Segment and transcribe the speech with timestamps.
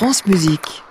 [0.00, 0.82] France Musique.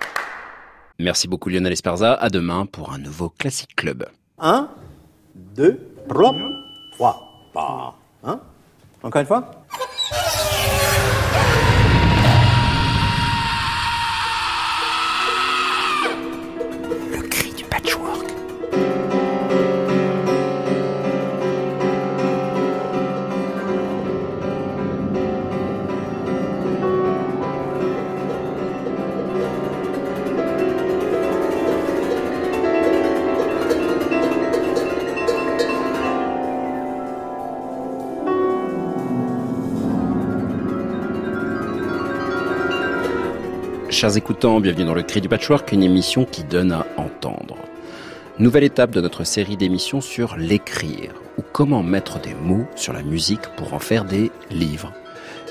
[1.00, 2.14] Merci beaucoup Lionel Esparza.
[2.14, 4.06] À demain pour un nouveau Classic Club.
[4.38, 4.68] 1,
[5.34, 6.36] 2, 3,
[7.52, 7.98] 3.
[8.22, 8.40] Hein?
[9.02, 9.50] Encore une fois?
[44.00, 47.58] Chers écoutants, bienvenue dans le Cri du Patchwork, une émission qui donne à entendre.
[48.38, 53.02] Nouvelle étape de notre série d'émissions sur l'écrire, ou comment mettre des mots sur la
[53.02, 54.94] musique pour en faire des livres.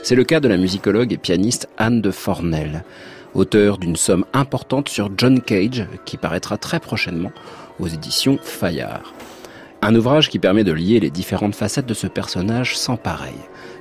[0.01, 2.83] C'est le cas de la musicologue et pianiste Anne de Fornel,
[3.35, 7.31] auteur d'une somme importante sur John Cage, qui paraîtra très prochainement
[7.79, 9.13] aux éditions Fayard.
[9.83, 13.37] Un ouvrage qui permet de lier les différentes facettes de ce personnage sans pareil.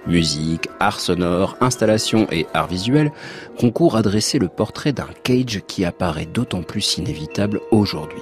[0.07, 3.13] Musique, art sonore, installation et art visuel
[3.59, 8.21] concourent à dresser le portrait d'un Cage qui apparaît d'autant plus inévitable aujourd'hui.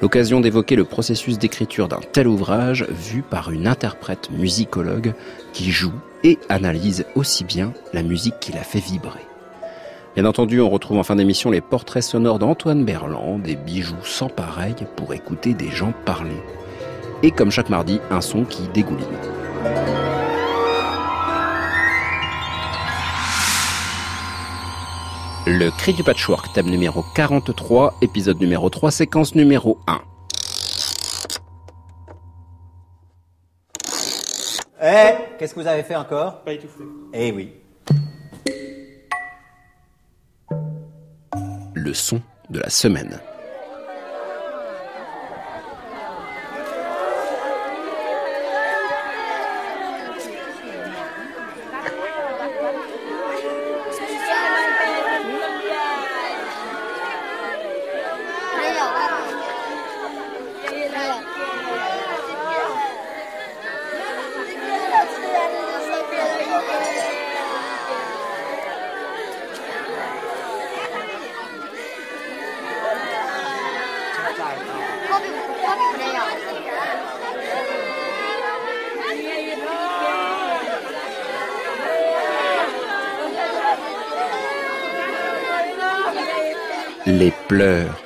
[0.00, 5.14] L'occasion d'évoquer le processus d'écriture d'un tel ouvrage vu par une interprète musicologue
[5.52, 5.92] qui joue
[6.24, 9.20] et analyse aussi bien la musique qui la fait vibrer.
[10.14, 14.28] Bien entendu, on retrouve en fin d'émission les portraits sonores d'Antoine Berland, des bijoux sans
[14.28, 16.42] pareil pour écouter des gens parler
[17.22, 19.06] et comme chaque mardi, un son qui dégouline.
[25.44, 30.00] Le cri du patchwork, thème numéro 43, épisode numéro 3, séquence numéro 1.
[34.84, 36.42] Eh, qu'est-ce que vous avez fait encore?
[36.42, 36.84] Pas étouffé.
[37.12, 37.54] Eh oui.
[41.74, 43.20] Le son de la semaine.
[87.04, 88.00] Les pleurs.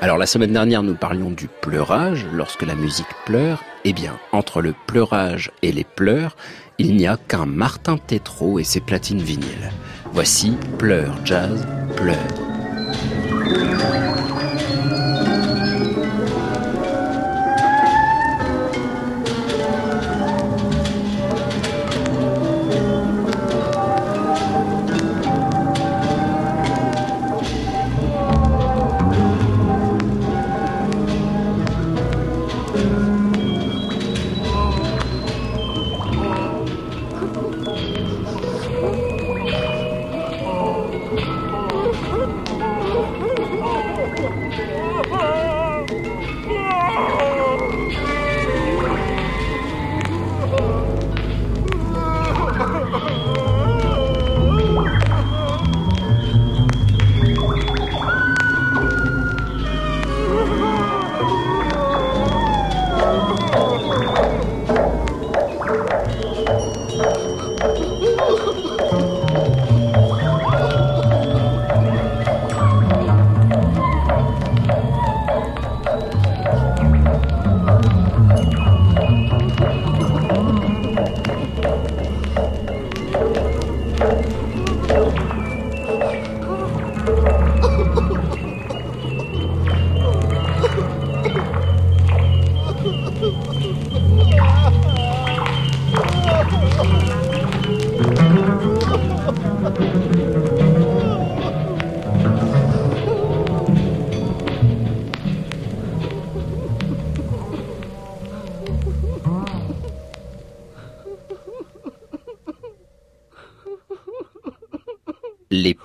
[0.00, 2.24] Alors la semaine dernière, nous parlions du pleurage.
[2.32, 6.36] Lorsque la musique pleure, eh bien, entre le pleurage et les pleurs,
[6.78, 9.72] il n'y a qu'un Martin Tétrault et ses platines vinyles.
[10.12, 11.66] Voici Pleurs Jazz,
[11.96, 12.16] Pleurs.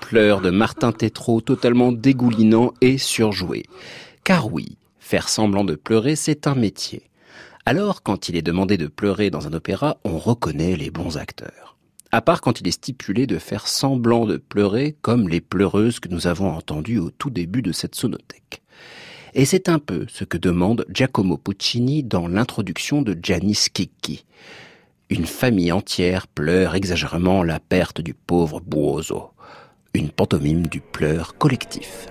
[0.08, 3.66] Les pleurs de Martin Tétrault totalement dégoulinants et surjoués.
[4.24, 7.10] Car oui, faire semblant de pleurer, c'est un métier.
[7.66, 11.76] Alors, quand il est demandé de pleurer dans un opéra, on reconnaît les bons acteurs.
[12.14, 16.08] à part quand il est stipulé de faire semblant de pleurer comme les pleureuses que
[16.08, 18.62] nous avons entendues au tout début de cette sonothèque.
[19.34, 24.24] Et c'est un peu ce que demande Giacomo Puccini dans l'introduction de Gianni Schicchi.
[25.10, 29.32] Une famille entière pleure exagérément la perte du pauvre Buoso.
[29.94, 32.08] Une pantomime du pleur collectif.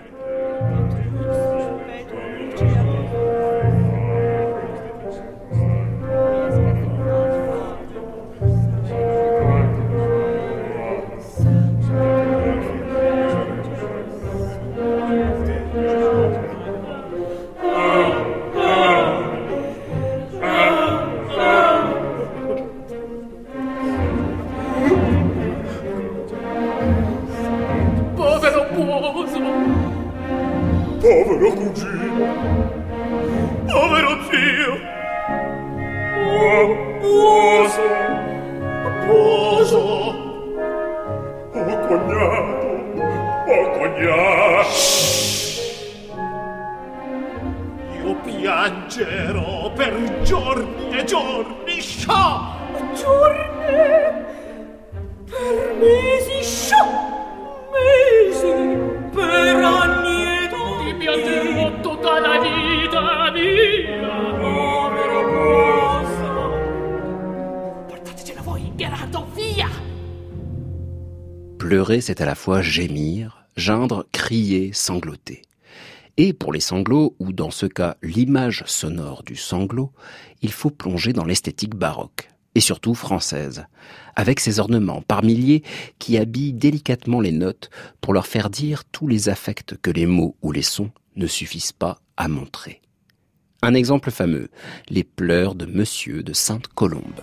[72.07, 75.43] C'est à la fois gémir, geindre, crier, sangloter.
[76.17, 79.91] Et pour les sanglots, ou dans ce cas l'image sonore du sanglot,
[80.41, 83.67] il faut plonger dans l'esthétique baroque, et surtout française,
[84.15, 85.65] avec ses ornements par milliers
[85.99, 87.71] qui habillent délicatement les notes
[88.01, 91.73] pour leur faire dire tous les affects que les mots ou les sons ne suffisent
[91.73, 92.83] pas à montrer.
[93.63, 94.49] Un exemple fameux,
[94.89, 97.21] les pleurs de Monsieur de Sainte-Colombe.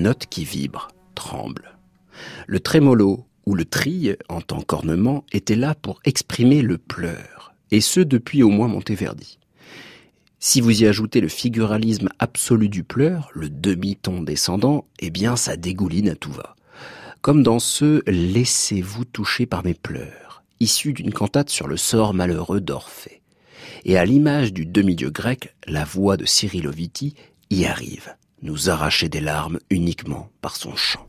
[0.00, 1.76] Des notes qui vibrent, tremblent.
[2.46, 7.82] Le trémolo ou le trille, en tant qu'ornement, était là pour exprimer le pleur, et
[7.82, 9.38] ce depuis au moins Monteverdi.
[10.38, 15.58] Si vous y ajoutez le figuralisme absolu du pleur, le demi-ton descendant, eh bien ça
[15.58, 16.56] dégouline à tout va.
[17.20, 22.62] Comme dans ce Laissez-vous toucher par mes pleurs, issu d'une cantate sur le sort malheureux
[22.62, 23.20] d'Orphée.
[23.84, 27.14] Et à l'image du demi-dieu grec, la voix de Cyril Oviti
[27.50, 31.06] y arrive nous arracher des larmes uniquement par son chant.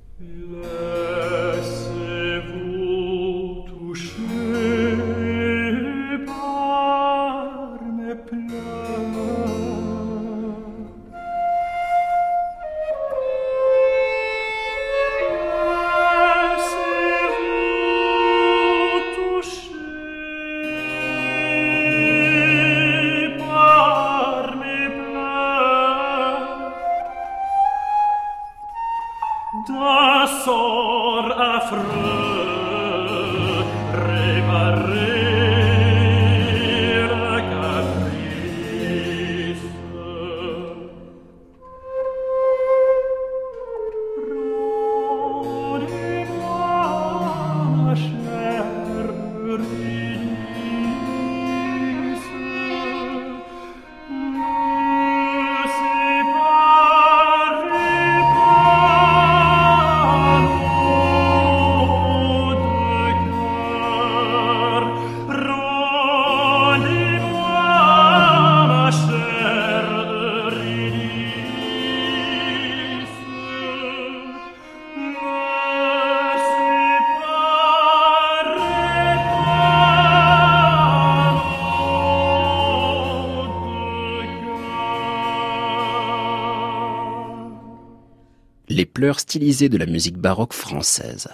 [89.11, 91.27] Pleurs stylisés de la musique baroque française.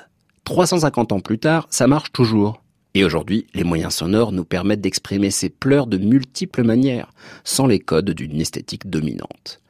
[0.46, 2.63] 350 ans plus tard, ça marche toujours.
[2.96, 7.12] Et aujourd'hui, les moyens sonores nous permettent d'exprimer ces pleurs de multiples manières,
[7.43, 9.62] sans les codes d'une esthétique dominante.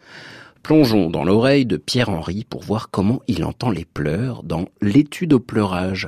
[0.64, 5.42] Plongeons dans l'oreille de Pierre-Henri pour voir comment il entend les pleurs dans L'étude au
[5.42, 6.08] pleurage,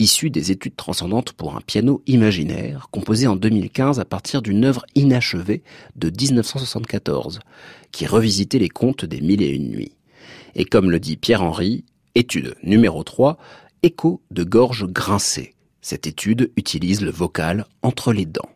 [0.00, 4.84] issue des études transcendantes pour un piano imaginaire, composé en 2015 à partir d'une œuvre
[4.96, 5.62] inachevée
[5.94, 7.38] de 1974,
[7.92, 9.95] qui revisitait les contes des mille et une nuits.
[10.58, 11.84] Et comme le dit Pierre-Henri,
[12.14, 13.36] étude numéro 3,
[13.82, 15.54] écho de gorge grincée.
[15.82, 18.48] Cette étude utilise le vocal entre les dents.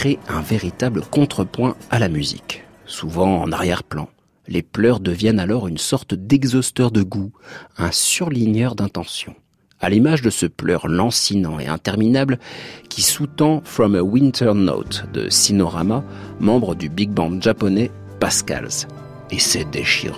[0.00, 4.08] Crée un véritable contrepoint à la musique, souvent en arrière-plan.
[4.48, 7.32] Les pleurs deviennent alors une sorte d'exhausteur de goût,
[7.76, 9.34] un surligneur d'intention.
[9.78, 12.38] À l'image de ce pleur lancinant et interminable
[12.88, 16.02] qui sous-tend From a Winter Note de Sinorama,
[16.38, 17.90] membre du big band japonais
[18.20, 18.88] Pascals.
[19.30, 20.16] Et c'est déchirant.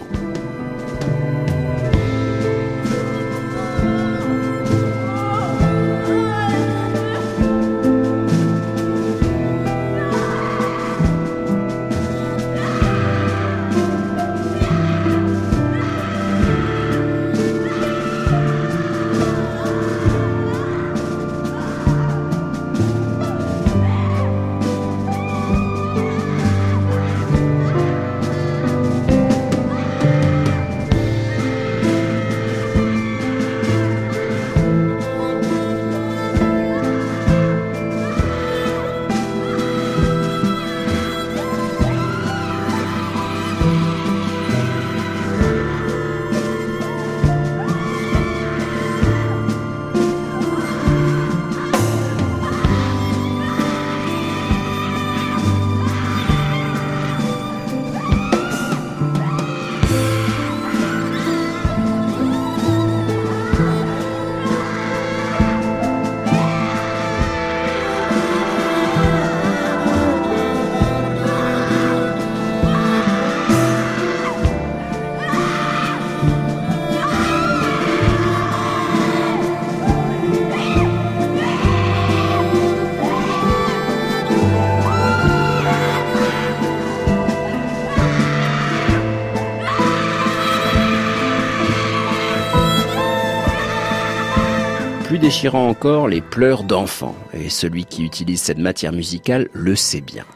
[95.33, 100.27] Déchirant encore les pleurs d'enfants, et celui qui utilise cette matière musicale le sait bien.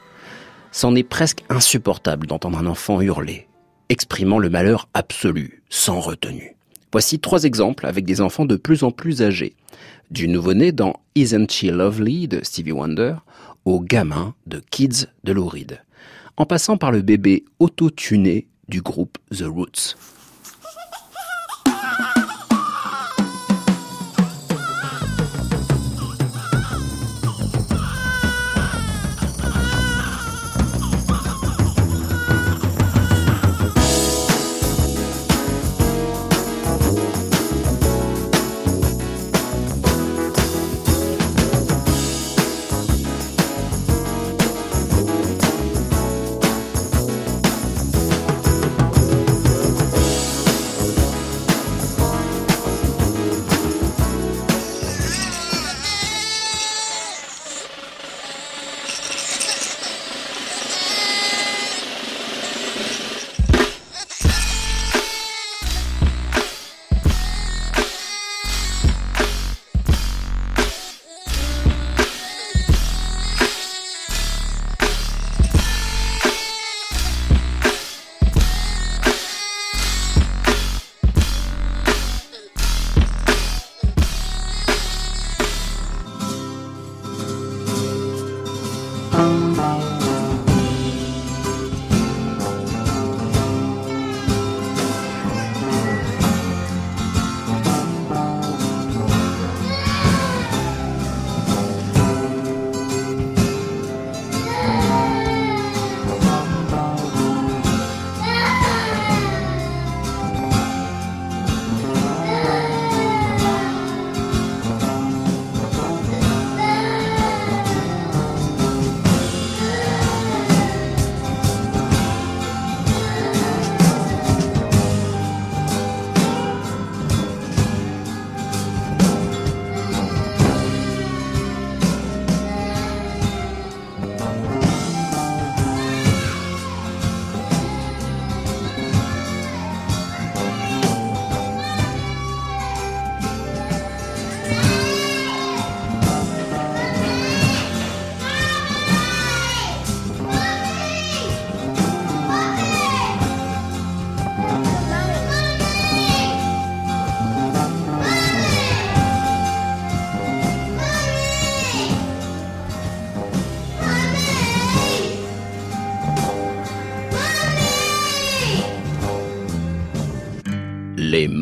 [0.73, 3.47] C'en est presque insupportable d'entendre un enfant hurler,
[3.91, 6.57] exprimant le malheur absolu, sans retenue.
[6.93, 9.55] Voici trois exemples avec des enfants de plus en plus âgés.
[10.11, 13.17] Du nouveau-né dans Isn't She Lovely de Stevie Wonder
[13.67, 15.51] au gamin de Kids de Lou
[16.39, 20.16] en passant par le bébé auto-tuné du groupe The Roots.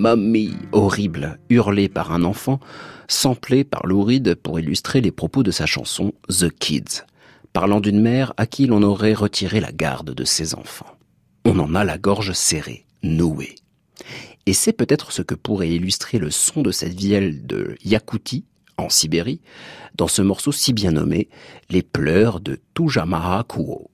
[0.04, 2.60] Les mamies horribles hurlées par un enfant,
[3.08, 7.04] samplées par Lou Reed pour illustrer les propos de sa chanson The Kids,
[7.54, 10.98] parlant d'une mère à qui l'on aurait retiré la garde de ses enfants.
[11.46, 13.54] On en a la gorge serrée, nouée.
[14.44, 18.44] Et c'est peut-être ce que pourrait illustrer le son de cette vielle de Yakoutie,
[18.76, 19.40] en Sibérie,
[19.94, 21.28] dans ce morceau si bien nommé
[21.70, 23.90] Les pleurs de Tujamara Kuo.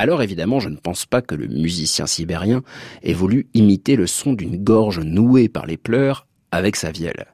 [0.00, 2.62] Alors évidemment, je ne pense pas que le musicien sibérien
[3.02, 7.26] ait voulu imiter le son d'une gorge nouée par les pleurs avec sa vielle.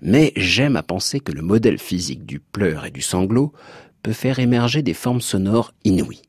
[0.00, 3.52] Mais j'aime à penser que le modèle physique du pleur et du sanglot
[4.04, 6.22] peut faire émerger des formes sonores inouïes.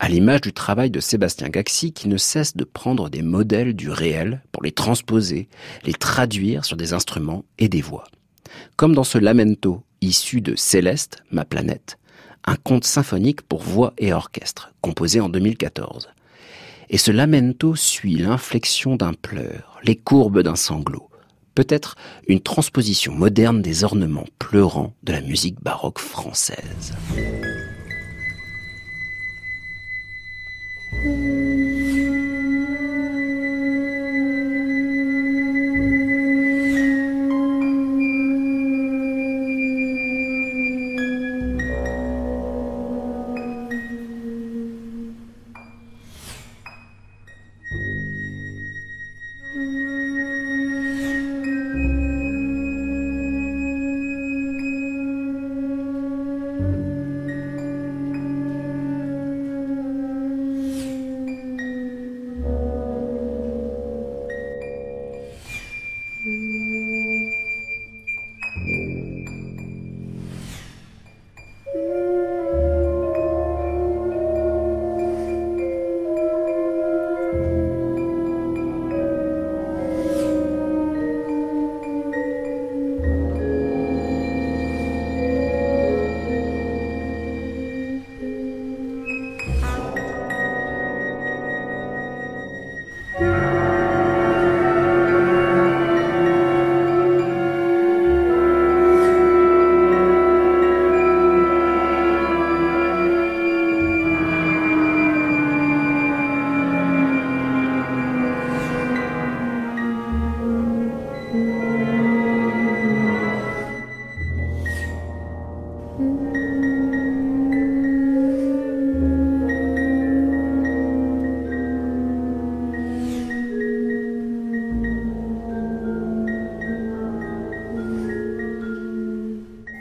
[0.00, 3.90] À l'image du travail de Sébastien Gaxi qui ne cesse de prendre des modèles du
[3.90, 5.48] réel pour les transposer,
[5.84, 8.08] les traduire sur des instruments et des voix.
[8.74, 11.96] Comme dans ce lamento issu de Céleste, ma planète,
[12.44, 16.08] un conte symphonique pour voix et orchestre, composé en 2014.
[16.90, 21.08] Et ce lamento suit l'inflexion d'un pleur, les courbes d'un sanglot,
[21.54, 21.96] peut-être
[22.28, 26.92] une transposition moderne des ornements pleurants de la musique baroque française.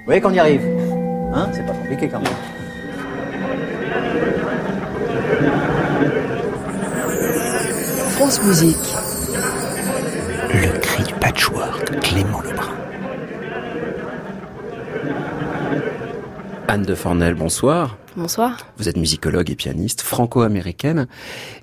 [0.01, 0.63] Vous voyez qu'on y arrive
[1.31, 2.33] Hein C'est pas compliqué quand même.
[8.09, 8.77] France Musique.
[10.53, 12.73] Le cri du patchwork, Clément Lebrun.
[16.67, 17.97] Anne de Fornel, bonsoir.
[18.17, 18.58] Bonsoir.
[18.78, 21.08] Vous êtes musicologue et pianiste franco-américaine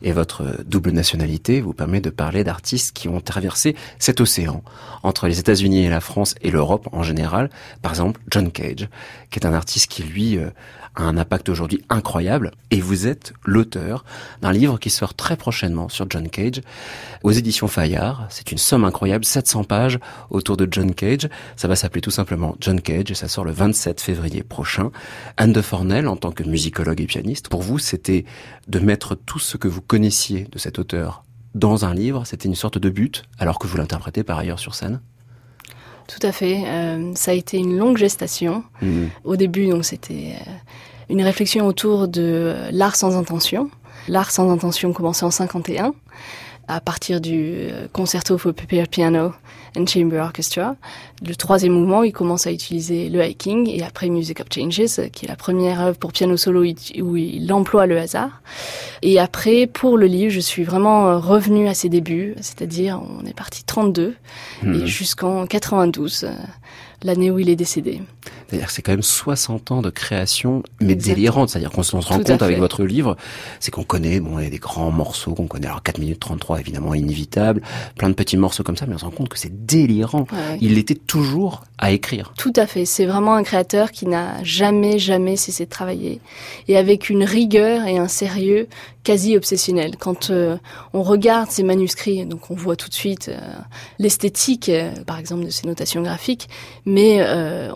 [0.01, 4.63] et votre double nationalité vous permet de parler d'artistes qui ont traversé cet océan
[5.03, 7.51] entre les États-Unis et la France et l'Europe en général.
[7.83, 8.89] Par exemple, John Cage,
[9.31, 10.49] qui est un artiste qui lui euh,
[10.95, 14.07] a un impact aujourd'hui incroyable et vous êtes l'auteur
[14.41, 16.63] d'un livre qui sort très prochainement sur John Cage
[17.25, 18.27] aux éditions Fayard.
[18.31, 19.99] C'est une somme incroyable, 700 pages
[20.31, 21.29] autour de John Cage.
[21.57, 24.91] Ça va s'appeler tout simplement John Cage et ça sort le 27 février prochain.
[25.37, 28.25] Anne de Fornel, en tant musicologue et pianiste, pour vous, c'était
[28.69, 31.25] de mettre tout ce que vous connaissiez de cet auteur
[31.55, 32.25] dans un livre.
[32.27, 35.01] C'était une sorte de but, alors que vous l'interprétez par ailleurs sur scène.
[36.07, 36.63] Tout à fait.
[36.67, 38.65] Euh, ça a été une longue gestation.
[38.81, 39.05] Mmh.
[39.25, 40.53] Au début, donc, c'était euh,
[41.11, 43.71] une réflexion autour de l'art sans intention.
[44.09, 45.95] L'art sans intention commençait en 51
[46.69, 49.33] à partir du euh, concerto for piano
[49.77, 50.77] and chamber orchestra.
[51.27, 55.25] Le troisième mouvement, il commence à utiliser le hiking et après Music of Changes, qui
[55.25, 58.43] est la première œuvre pour piano solo où il emploie le hasard.
[59.03, 63.25] Et après, pour le livre, je suis vraiment euh, revenue à ses débuts, c'est-à-dire on
[63.25, 64.15] est parti 32
[64.63, 64.87] et mhm.
[64.87, 66.29] jusqu'en 92
[67.03, 68.03] l'année où il est décédé.
[68.49, 71.51] C'est-à-dire c'est quand même 60 ans de création, mais délirante.
[71.51, 73.17] C'est-à-dire qu'on se rend compte avec votre livre,
[73.61, 75.67] c'est qu'on connaît, bon, il y a des grands morceaux qu'on connaît.
[75.67, 77.63] Alors 4 minutes 33, évidemment, inévitable.
[77.97, 80.27] Plein de petits morceaux comme ça, mais on se rend compte que c'est délirant.
[80.61, 82.33] Il était toujours à écrire.
[82.37, 82.85] Tout à fait.
[82.85, 86.21] C'est vraiment un créateur qui n'a jamais, jamais cessé de travailler.
[86.67, 88.69] Et avec une rigueur et un sérieux
[89.09, 89.97] quasi obsessionnel.
[89.99, 90.59] Quand euh,
[90.93, 93.41] on regarde ces manuscrits, donc on voit tout de suite euh,
[93.99, 96.47] l'esthétique, euh, par exemple, de ces notations graphiques,
[96.85, 97.25] mais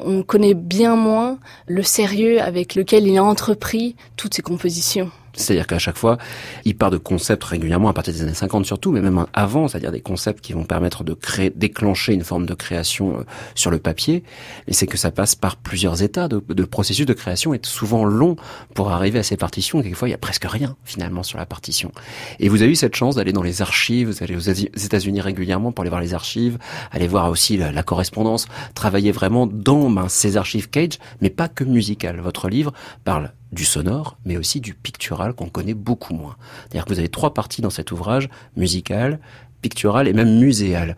[0.05, 5.11] on connaît bien moins le sérieux avec lequel il a entrepris toutes ces compositions.
[5.35, 6.19] C'est-à-dire qu'à chaque fois,
[6.65, 9.93] il part de concepts régulièrement à partir des années 50 surtout, mais même avant, c'est-à-dire
[9.93, 13.79] des concepts qui vont permettre de créer, déclencher une forme de création euh, sur le
[13.79, 14.25] papier.
[14.69, 18.05] Et c'est que ça passe par plusieurs états de, de, processus de création est souvent
[18.05, 18.37] long
[18.75, 19.83] pour arriver à ces partitions.
[19.83, 21.93] Quelquefois, il y a presque rien finalement sur la partition.
[22.39, 25.73] Et vous avez eu cette chance d'aller dans les archives, vous allez aux États-Unis régulièrement
[25.73, 26.59] pour aller voir les archives,
[26.91, 31.65] aller voir aussi la, correspondance, travailler vraiment dans ben, ces archives Cage, mais pas que
[31.65, 32.21] musicales.
[32.21, 32.73] Votre livre
[33.05, 36.37] parle du sonore, mais aussi du pictural qu'on connaît beaucoup moins.
[36.63, 39.21] C'est-à-dire que vous avez trois parties dans cet ouvrage, musical,
[39.61, 40.97] pictural et même muséal.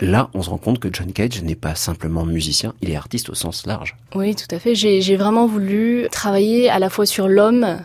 [0.00, 3.30] Là, on se rend compte que John Cage n'est pas simplement musicien, il est artiste
[3.30, 3.96] au sens large.
[4.14, 4.74] Oui, tout à fait.
[4.74, 7.78] J'ai vraiment voulu travailler à la fois sur l'homme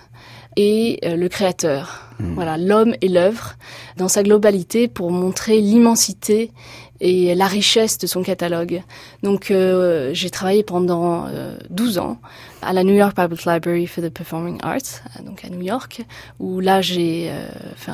[0.55, 2.09] et euh, le créateur.
[2.19, 2.35] Hmm.
[2.35, 3.55] Voilà, l'homme et l'œuvre
[3.97, 6.51] dans sa globalité pour montrer l'immensité
[6.99, 8.83] et la richesse de son catalogue.
[9.23, 11.27] Donc euh, j'ai travaillé pendant
[11.69, 12.19] 12 euh, ans
[12.65, 16.01] à la New York Public Library for the Performing Arts, euh, donc à New York,
[16.39, 17.31] où là j'ai
[17.75, 17.91] fait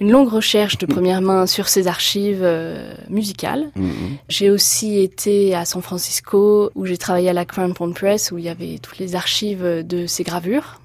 [0.00, 2.46] une longue recherche de première main sur ses archives
[3.08, 3.70] musicales.
[3.76, 4.18] Mm-hmm.
[4.28, 8.38] J'ai aussi été à San Francisco où j'ai travaillé à la Crown Point Press où
[8.38, 10.79] il y avait toutes les archives de ses gravures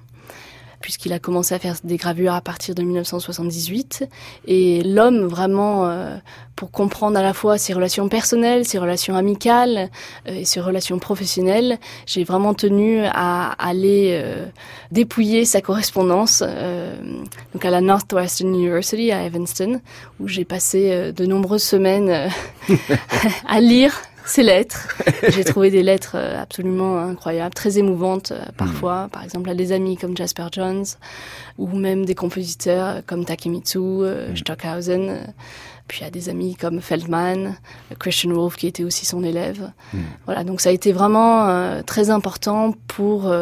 [0.80, 4.08] puisqu'il a commencé à faire des gravures à partir de 1978.
[4.46, 6.16] Et l'homme, vraiment, euh,
[6.54, 9.90] pour comprendre à la fois ses relations personnelles, ses relations amicales
[10.28, 14.46] euh, et ses relations professionnelles, j'ai vraiment tenu à aller euh,
[14.90, 16.42] dépouiller sa correspondance
[17.52, 19.80] donc à la Northwestern University à Evanston,
[20.20, 22.30] où j'ai passé de nombreuses semaines
[23.48, 24.88] à lire ces lettres.
[25.28, 29.10] J'ai trouvé des lettres euh, absolument incroyables, très émouvantes euh, parfois, mm.
[29.10, 30.84] par exemple à des amis comme Jasper Jones
[31.58, 34.36] ou même des compositeurs comme Takemitsu, euh, mm.
[34.36, 35.18] Stockhausen,
[35.88, 37.56] puis à des amis comme Feldman,
[37.98, 39.70] Christian Wolff qui était aussi son élève.
[39.92, 39.98] Mm.
[40.26, 43.32] Voilà, donc ça a été vraiment très important pour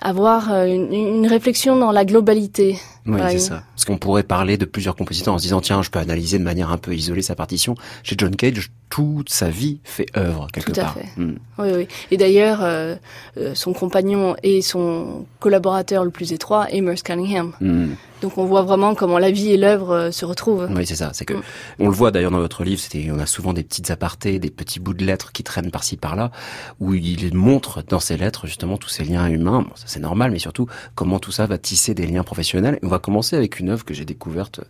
[0.00, 3.62] avoir une, une, réflexion dans la globalité oui, c'est ça.
[3.74, 6.44] Parce qu'on pourrait parler de plusieurs compositeurs en se disant, tiens, je peux analyser de
[6.44, 7.74] manière un peu isolée sa partition.
[8.02, 10.94] Chez John Cage, toute sa vie fait œuvre, quelque Tout à part.
[10.94, 11.08] Fait.
[11.16, 11.36] Hmm.
[11.58, 11.88] Oui, oui.
[12.10, 12.96] Et d'ailleurs, euh,
[13.38, 17.52] euh, son compagnon et son collaborateur le plus étroit est Merce Cunningham.
[17.60, 17.94] Hmm.
[18.20, 20.68] Donc on voit vraiment comment la vie et l'œuvre euh, se retrouvent.
[20.74, 21.12] Oui, c'est ça.
[21.14, 21.42] C'est que hmm.
[21.78, 22.80] on le voit d'ailleurs dans votre livre.
[22.80, 25.96] C'était, on a souvent des petites apartés, des petits bouts de lettres qui traînent par-ci
[25.96, 26.32] par-là,
[26.80, 29.62] où il montre dans ses lettres justement tous ces liens humains.
[29.62, 32.98] Bon, ça c'est normal, mais surtout comment tout ça va tisser des liens professionnels va
[32.98, 34.60] commencer avec une œuvre que j'ai découverte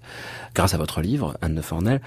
[0.54, 2.00] grâce à votre livre, Anne de Fornel.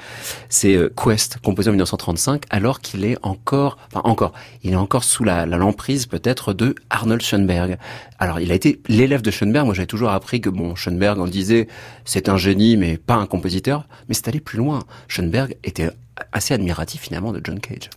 [0.49, 5.03] C'est euh, Quest, composé en 1935, alors qu'il est encore, enfin encore, il est encore
[5.03, 7.77] sous la, l'emprise peut-être de Arnold Schoenberg.
[8.19, 9.65] Alors, il a été l'élève de Schoenberg.
[9.65, 11.67] Moi, j'avais toujours appris que bon, Schoenberg, on disait,
[12.05, 13.87] c'est un génie, mais pas un compositeur.
[14.07, 14.79] Mais c'est allé plus loin.
[15.07, 15.89] Schoenberg était
[16.31, 17.89] assez admiratif finalement de John Cage.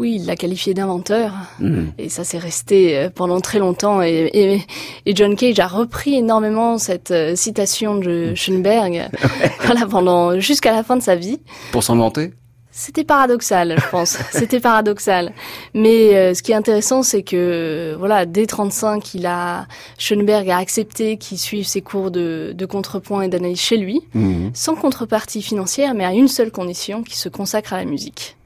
[0.00, 1.34] Oui, il l'a qualifié d'inventeur.
[1.58, 1.88] Hmm.
[1.98, 4.00] Et ça s'est resté euh, pendant très longtemps.
[4.00, 4.64] Et,
[5.08, 8.34] John Cage a repris énormément cette euh, citation de hmm.
[8.34, 9.10] Schoenberg
[9.62, 11.38] voilà, pendant jusqu'à la fin de sa vie.
[11.70, 12.32] Pour s'en vanter
[12.70, 14.16] C'était paradoxal, je pense.
[14.30, 15.34] C'était paradoxal.
[15.74, 19.66] Mais euh, ce qui est intéressant, c'est que voilà, dès 35, il a
[19.98, 24.52] Schoenberg a accepté qu'il suive ses cours de, de contrepoint et d'analyse chez lui, Mhm.
[24.54, 28.38] sans contrepartie financière, mais à une seule condition, qu'il se consacre à la musique.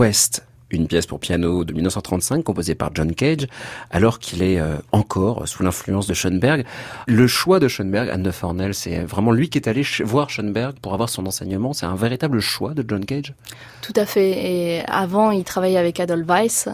[0.00, 3.46] Quest, une pièce pour piano de 1935 composée par John Cage,
[3.90, 6.64] alors qu'il est euh, encore sous l'influence de Schoenberg.
[7.06, 10.76] Le choix de Schoenberg, Anne de Fornel, c'est vraiment lui qui est allé voir Schoenberg
[10.80, 11.74] pour avoir son enseignement.
[11.74, 13.34] C'est un véritable choix de John Cage.
[13.82, 14.30] Tout à fait.
[14.30, 16.68] Et avant, il travaillait avec Adolf Weiss,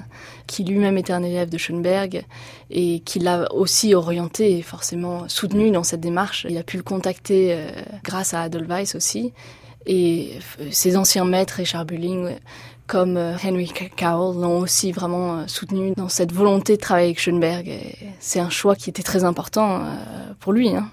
[0.46, 2.24] qui lui-même était un élève de Schoenberg
[2.70, 6.46] et qui l'a aussi orienté et forcément soutenu dans cette démarche.
[6.48, 7.70] Il a pu le contacter euh,
[8.04, 9.32] grâce à Adolf Weiss aussi.
[9.88, 10.40] Et
[10.72, 12.34] ses anciens maîtres, Richard Bulling,
[12.86, 17.20] comme euh, Henry Cowell, l'ont aussi vraiment euh, soutenu dans cette volonté de travailler avec
[17.20, 17.70] Schoenberg.
[18.20, 19.94] C'est un choix qui était très important euh,
[20.38, 20.68] pour lui.
[20.68, 20.88] Hein.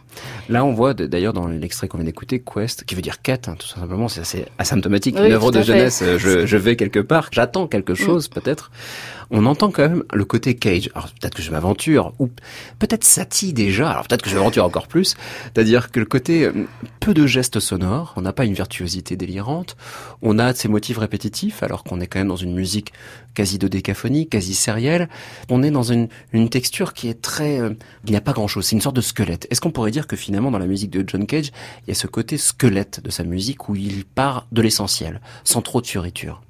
[0.49, 3.55] Là, on voit d'ailleurs dans l'extrait qu'on vient d'écouter, Quest, qui veut dire quête, hein,
[3.57, 5.15] tout simplement, c'est assez asymptomatique.
[5.19, 5.65] Oui, Une œuvre de fait.
[5.65, 8.71] jeunesse, je, je vais quelque part, j'attends quelque chose peut-être.
[9.31, 10.91] On entend quand même le côté Cage.
[10.93, 12.29] Alors peut-être que je m'aventure, ou
[12.77, 15.15] peut-être Satie déjà, alors peut-être que je m'aventure encore plus.
[15.45, 16.51] C'est-à-dire que le côté
[16.99, 19.75] peu de gestes sonores, on n'a pas une virtuosité délirante,
[20.21, 22.93] on a ces motifs répétitifs, alors qu'on est quand même dans une musique
[23.33, 25.09] quasi dodécaphonique, quasi sérielle.
[25.49, 27.59] On est dans une, une texture qui est très...
[27.59, 27.73] euh,
[28.05, 29.47] il n'y a pas grand-chose, c'est une sorte de squelette.
[29.49, 31.51] Est-ce qu'on pourrait dire que finalement dans la musique de John Cage,
[31.85, 35.61] il y a ce côté squelette de sa musique où il part de l'essentiel, sans
[35.61, 36.41] trop de fioritures?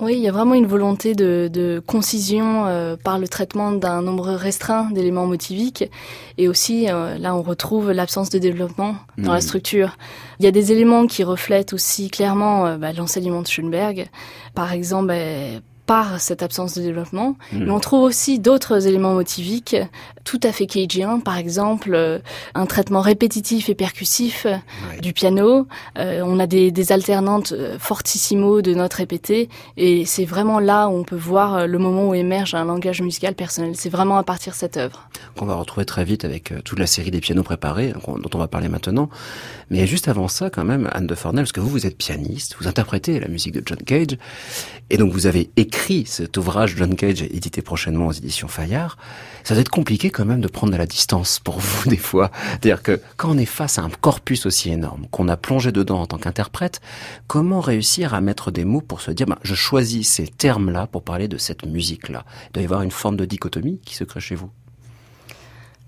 [0.00, 4.02] Oui, il y a vraiment une volonté de, de concision euh, par le traitement d'un
[4.02, 5.88] nombre restreint d'éléments motiviques.
[6.36, 9.96] Et aussi, euh, là, on retrouve l'absence de développement dans la structure.
[10.40, 14.08] Il y a des éléments qui reflètent aussi clairement euh, bah, l'enseignement de Schoenberg.
[14.56, 17.36] Par exemple, bah, par cette absence de développement.
[17.52, 17.64] Mhm.
[17.64, 19.76] Mais on trouve aussi d'autres éléments motiviques
[20.24, 21.20] tout à fait cageien.
[21.20, 22.18] Par exemple, euh,
[22.54, 24.54] un traitement répétitif et percussif euh,
[24.90, 25.00] Ouais.
[25.00, 25.66] du piano.
[25.98, 29.48] Euh, on a des, des alternantes fortissimo de notes répétées.
[29.76, 33.34] Et c'est vraiment là où on peut voir le moment où émerge un langage musical
[33.34, 33.72] personnel.
[33.76, 35.08] C'est vraiment à partir de cette œuvre.
[35.36, 38.48] qu'on va retrouver très vite avec toute la série des pianos préparés, dont on va
[38.48, 39.08] parler maintenant.
[39.70, 42.56] Mais juste avant ça, quand même, Anne de Fornel, parce que vous, vous êtes pianiste,
[42.60, 44.18] vous interprétez la musique de John Cage,
[44.90, 48.98] et donc vous avez écrit cet ouvrage John Cage, édité prochainement aux éditions Fayard.
[49.42, 52.30] Ça doit être compliqué quand même de prendre de la distance pour vous, des fois.
[52.50, 56.00] C'est-à-dire que quand on est face à un corpus aussi énorme, qu'on a plongé dedans
[56.00, 56.80] en tant qu'interprète,
[57.26, 61.02] comment réussir à mettre des mots pour se dire, ben, je choisis ces termes-là pour
[61.02, 62.24] parler de cette musique-là?
[62.48, 64.50] Il doit y avoir une forme de dichotomie qui se crée chez vous.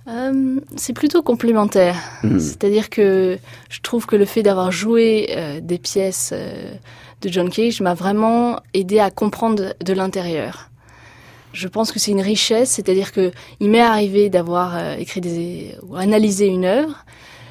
[0.09, 1.97] Euh, c'est plutôt complémentaire.
[2.23, 2.39] Mhm.
[2.39, 3.39] C'est-à-dire que
[3.69, 6.71] je trouve que le fait d'avoir joué euh, des pièces euh,
[7.23, 10.71] de John Cage m'a vraiment aidé à comprendre de l'intérieur.
[11.53, 15.97] Je pense que c'est une richesse, c'est-à-dire que il m'est arrivé d'avoir écrit des ou
[15.97, 17.07] analysé une œuvre,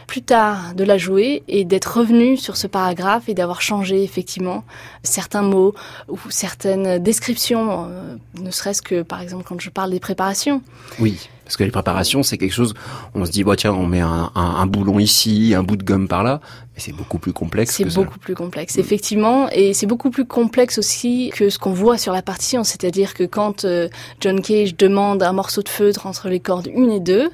[0.08, 4.64] plus tard de la jouer et d'être revenu sur ce paragraphe et d'avoir changé effectivement
[5.04, 5.74] certains mots
[6.08, 10.62] ou certaines descriptions, euh, ne serait-ce que par exemple quand je parle des préparations.
[11.00, 12.74] Oui, parce que les préparations, c'est quelque chose,
[13.14, 15.84] on se dit, bah, tiens, on met un, un- un boulon ici, un bout de
[15.84, 16.40] gomme par là,
[16.76, 17.76] Mais c'est beaucoup plus complexe.
[17.76, 21.98] C'est beaucoup plus complexe, effectivement, et c'est beaucoup plus complexe aussi que ce qu'on voit
[22.00, 22.64] sur la partition.
[22.64, 23.90] C'est-à-dire que quand euh,
[24.22, 27.30] John Cage demande un morceau de feutre entre les cordes 1 et 2,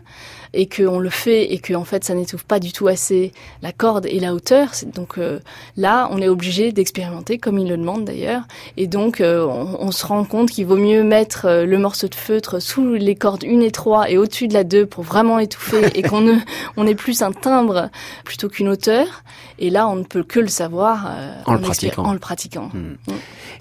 [0.54, 3.72] et qu'on le fait et que en fait ça n'étouffe pas du tout assez la
[3.72, 4.70] corde et la hauteur.
[4.94, 5.40] Donc euh,
[5.78, 8.44] là, on est obligé d'expérimenter comme il le demande d'ailleurs.
[8.78, 12.16] Et donc euh, on, se rend compte qu'il vaut mieux mettre euh, le morceau de
[12.16, 15.86] feutre sous les cordes 1 et 3 et au-dessus de la 2 pour vraiment étouffer
[15.96, 16.36] et qu'on ne,
[16.78, 17.90] on ait plus un timbre
[18.24, 19.24] plutôt qu'une hauteur.
[19.60, 21.12] Et là, on ne peut que le savoir
[21.46, 22.04] en, le pratiquant.
[22.04, 22.70] en, le pratiquant.
[22.74, 22.98] Hmm.
[23.08, 23.16] Mm.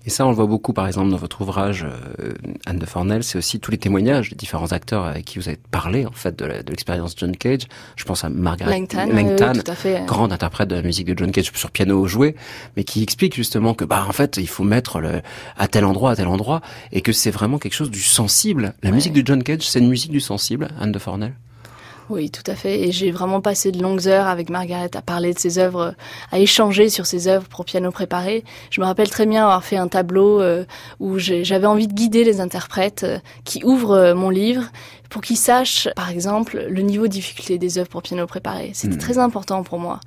[0.06, 1.86] Et ça, on le voit beaucoup, par exemple, dans votre ouvrage
[2.64, 5.58] Anne de Fornel, c'est aussi tous les témoignages des différents acteurs avec qui vous avez
[5.70, 6.46] parlé en fait de
[6.80, 7.62] l'expérience John Cage.
[7.96, 9.08] Je pense à Margaret Langton,
[10.06, 12.34] grande interprète de la musique de John Cage sur piano joué,
[12.76, 15.20] mais qui explique justement que bah en fait il faut mettre le
[15.58, 16.62] à tel endroit à tel endroit
[16.92, 18.74] et que c'est vraiment quelque chose du sensible.
[18.82, 21.34] La musique de John Cage, c'est une musique du sensible, Anne de Fornel.
[22.10, 22.80] Oui, tout à fait.
[22.80, 25.94] Et j'ai vraiment passé de longues heures avec Margaret à parler de ses œuvres,
[26.32, 28.44] à échanger sur ses œuvres pour piano préparé.
[28.70, 30.64] Je me rappelle très bien avoir fait un tableau euh,
[30.98, 34.64] où j'avais envie de guider les interprètes euh, qui ouvrent euh, mon livre
[35.08, 38.72] pour qu'ils sachent, par exemple, le niveau de difficulté des œuvres pour piano préparé.
[38.74, 38.98] C'était hmm.
[38.98, 40.00] très important pour moi.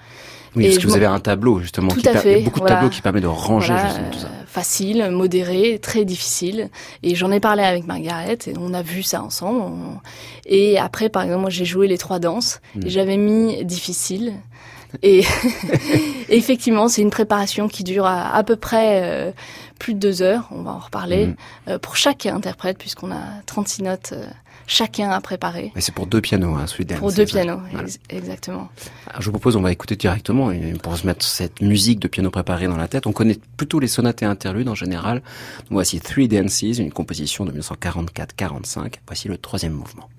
[0.55, 2.89] Oui, parce que vous avez un tableau justement, tout qui à fait, beaucoup de tableaux
[2.89, 4.29] qui permet de ranger justement tout ça.
[4.53, 6.69] Facile, modéré, très difficile.
[7.01, 9.73] Et j'en ai parlé avec Margaret et on a vu ça ensemble.
[10.45, 12.89] Et après, par exemple, moi j'ai joué les trois danses et hmm.
[12.89, 14.35] j'avais mis difficile.
[15.01, 15.23] Et
[16.29, 19.31] effectivement, c'est une préparation qui dure à, à peu près euh,
[19.79, 20.47] plus de deux heures.
[20.51, 21.35] On va en reparler hmm.
[21.69, 24.13] euh, pour chaque interprète puisqu'on a 36 notes.
[24.13, 24.27] Euh,
[24.67, 25.71] chacun a préparé.
[25.75, 27.59] Mais c'est pour deux pianos, hein, celui Pour deux pianos,
[28.09, 28.69] exactement.
[29.19, 30.51] je vous propose, on va écouter directement
[30.81, 33.07] pour se mettre cette musique de piano préparé dans la tête.
[33.07, 35.21] On connaît plutôt les sonates et interludes en général.
[35.69, 38.95] voici Three Dances, une composition de 1944-45.
[39.07, 40.09] Voici le troisième mouvement.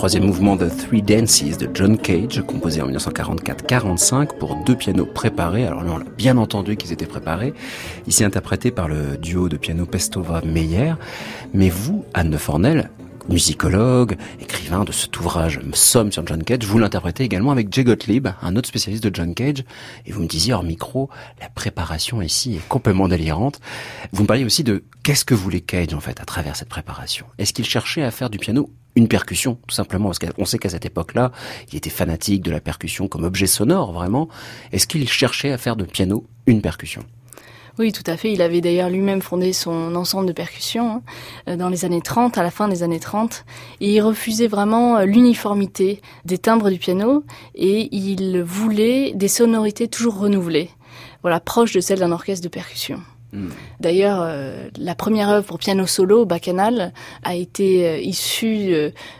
[0.00, 5.66] Troisième mouvement de Three Dances de John Cage, composé en 1944-45 pour deux pianos préparés.
[5.66, 7.52] Alors là, on l'a bien entendu qu'ils étaient préparés.
[8.06, 10.94] Ici interprété par le duo de piano Pestova-Meyer.
[11.52, 12.88] Mais vous, Anne de Fornel,
[13.28, 18.26] musicologue, écrivain de cet ouvrage Somme sur John Cage, vous l'interprétez également avec Jay Gottlieb,
[18.40, 19.64] un autre spécialiste de John Cage,
[20.06, 21.10] et vous me disiez hors micro,
[21.42, 23.60] la préparation ici est complètement délirante.
[24.12, 27.26] Vous me parliez aussi de qu'est-ce que voulait Cage en fait à travers cette préparation.
[27.36, 30.68] Est-ce qu'il cherchait à faire du piano une percussion, tout simplement, parce qu'on sait qu'à
[30.68, 31.32] cette époque-là,
[31.70, 34.28] il était fanatique de la percussion comme objet sonore, vraiment.
[34.72, 37.04] Est-ce qu'il cherchait à faire de piano une percussion?
[37.78, 38.32] Oui, tout à fait.
[38.32, 41.02] Il avait d'ailleurs lui-même fondé son ensemble de percussions
[41.46, 43.44] hein, dans les années 30, à la fin des années 30.
[43.80, 47.24] Et il refusait vraiment euh, l'uniformité des timbres du piano
[47.54, 50.68] et il voulait des sonorités toujours renouvelées,
[51.22, 53.00] voilà, proches de celles d'un orchestre de percussion.
[53.32, 53.48] Hmm.
[53.78, 58.74] D'ailleurs, euh, la première œuvre pour piano solo, Bacchanal, a été euh, issue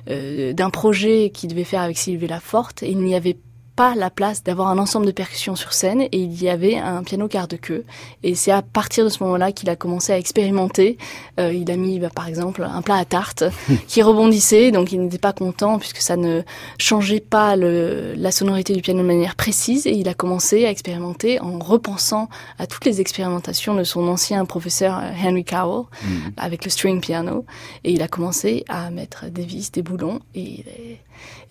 [0.08, 3.36] euh, d'un projet qu'il devait faire avec Sylvie Laforte il n'y avait
[3.80, 7.02] pas la place d'avoir un ensemble de percussions sur scène et il y avait un
[7.02, 7.86] piano quart de queue.
[8.22, 10.98] Et c'est à partir de ce moment-là qu'il a commencé à expérimenter.
[11.38, 13.42] Euh, il a mis bah, par exemple un plat à tarte
[13.88, 16.42] qui rebondissait, donc il n'était pas content puisque ça ne
[16.76, 20.70] changeait pas le, la sonorité du piano de manière précise et il a commencé à
[20.70, 22.28] expérimenter en repensant
[22.58, 26.08] à toutes les expérimentations de son ancien professeur euh, Henry Cowell mm.
[26.36, 27.46] avec le string piano
[27.84, 30.66] et il a commencé à mettre des vis, des boulons et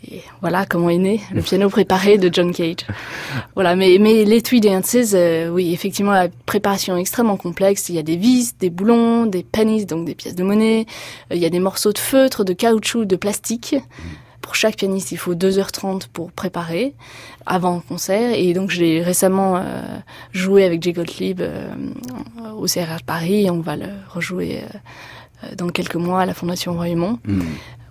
[0.08, 2.88] et voilà comment est né le piano préparé de John Cage.
[3.56, 7.89] Voilà, mais, mais les Three Dances, euh, oui, effectivement, la préparation est extrêmement complexe.
[7.89, 10.86] Il y a des vis, des boulons, des pennies, donc des pièces de monnaie.
[11.32, 13.76] Euh, il y a des morceaux de feutre, de caoutchouc, de plastique.
[14.41, 16.93] Pour chaque pianiste, il faut 2h30 pour préparer
[17.45, 18.32] avant le concert.
[18.34, 19.62] Et donc, j'ai récemment euh,
[20.32, 21.41] joué avec Jay Gottlieb
[22.56, 23.50] au CRH Paris.
[23.50, 24.62] On va le rejouer
[25.58, 27.20] dans quelques mois à la Fondation Royaumont.
[27.26, 27.41] Hmm.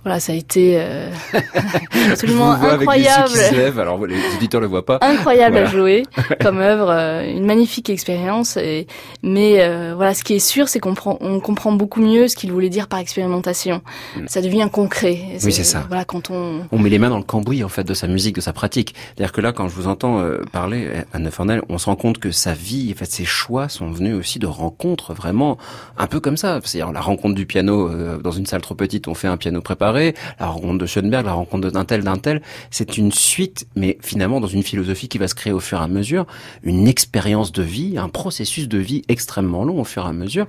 [0.05, 1.11] Voilà, ça a été euh,
[2.11, 3.33] absolument incroyable.
[3.37, 4.99] Avec alors les auditeurs le voient pas.
[5.03, 6.05] Incroyable à jouer
[6.41, 8.57] comme œuvre, euh, une magnifique expérience.
[8.57, 8.87] Et,
[9.23, 12.53] mais euh, voilà, ce qui est sûr, c'est qu'on on comprend beaucoup mieux ce qu'il
[12.53, 13.83] voulait dire par expérimentation.
[14.17, 14.29] Mm.
[14.29, 15.19] Ça devient concret.
[15.43, 15.85] Oui, c'est ça.
[15.89, 18.37] Voilà, quand on on met les mains dans le cambouis en fait de sa musique,
[18.37, 18.95] de sa pratique.
[19.17, 20.23] C'est-à-dire que là, quand je vous entends
[20.53, 23.91] parler à Neufernel, on se rend compte que sa vie, en fait, ses choix sont
[23.91, 25.59] venus aussi de rencontres vraiment
[25.97, 26.61] un peu comme ça.
[26.63, 29.88] C'est-à-dire la rencontre du piano dans une salle trop petite, on fait un piano préparé
[29.93, 34.41] la rencontre de Schoenberg, la rencontre d'un tel, d'un tel, c'est une suite, mais finalement
[34.41, 36.27] dans une philosophie qui va se créer au fur et à mesure,
[36.63, 40.47] une expérience de vie, un processus de vie extrêmement long au fur et à mesure.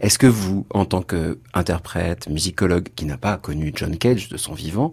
[0.00, 4.54] Est-ce que vous, en tant qu'interprète, musicologue qui n'a pas connu John Cage de son
[4.54, 4.92] vivant,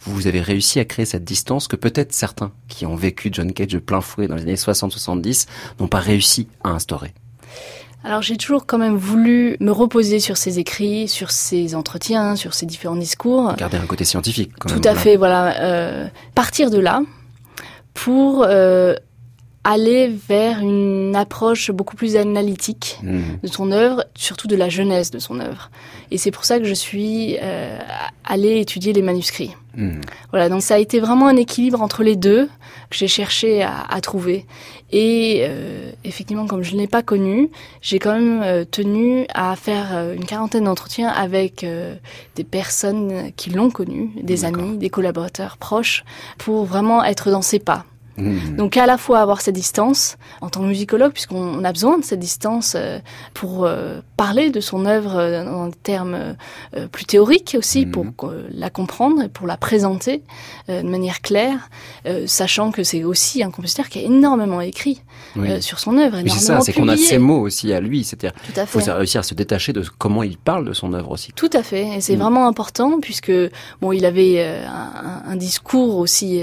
[0.00, 3.68] vous avez réussi à créer cette distance que peut-être certains qui ont vécu John Cage
[3.68, 5.46] de plein fouet dans les années 60-70
[5.78, 7.14] n'ont pas réussi à instaurer?
[8.04, 12.54] Alors j'ai toujours quand même voulu me reposer sur ses écrits, sur ses entretiens, sur
[12.54, 13.54] ses différents discours.
[13.56, 14.52] Garder un côté scientifique.
[14.58, 15.60] Quand Tout à fait, voilà.
[15.60, 17.02] Euh, partir de là
[17.94, 18.94] pour euh,
[19.64, 23.20] aller vers une approche beaucoup plus analytique mmh.
[23.42, 25.70] de son œuvre, surtout de la jeunesse de son œuvre.
[26.10, 27.78] Et c'est pour ça que je suis euh,
[28.24, 29.54] allée étudier les manuscrits.
[29.76, 30.00] Mmh.
[30.30, 32.48] Voilà, donc ça a été vraiment un équilibre entre les deux
[32.90, 34.46] que j'ai cherché à, à, trouver.
[34.90, 37.48] Et euh, effectivement, comme je ne l'ai pas connu,
[37.80, 41.64] j'ai quand même euh, tenu à faire euh, une quarantaine d'entretiens avec
[42.34, 46.04] des personnes qui l'ont connu, des amis, des collaborateurs proches,
[46.38, 47.84] pour vraiment être dans ses pas.
[48.16, 48.56] Mmh.
[48.56, 52.04] Donc à la fois avoir cette distance en tant que musicologue, puisqu'on a besoin de
[52.04, 52.98] cette distance euh,
[53.34, 56.36] pour euh, parler de son œuvre euh, en termes
[56.90, 57.90] plus théoriques aussi, mmh.
[57.90, 60.22] pour la comprendre et pour la présenter
[60.68, 61.70] de manière claire,
[62.26, 65.02] sachant que c'est aussi un compositeur qui a énormément écrit
[65.60, 66.18] sur son œuvre.
[66.26, 69.22] C'est ça, c'est qu'on a ses mots aussi à lui, c'est-à-dire qu'il faut réussir à
[69.22, 71.32] se détacher de comment il parle de son œuvre aussi.
[71.34, 72.20] Tout à fait, et c'est mmh.
[72.20, 73.32] vraiment important puisque
[73.80, 76.42] bon, il avait un, un, discours aussi